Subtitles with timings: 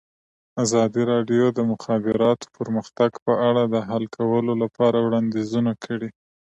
[0.63, 6.09] ازادي راډیو د د مخابراتو پرمختګ په اړه د حل کولو لپاره وړاندیزونه کړي.